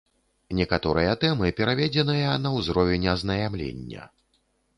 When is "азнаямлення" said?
3.15-4.09